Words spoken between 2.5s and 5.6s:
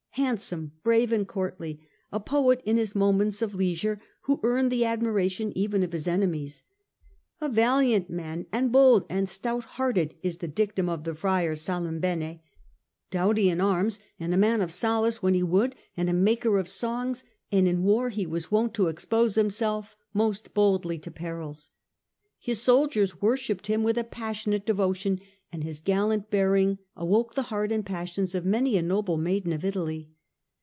in his moments of leisure, he earned the admiration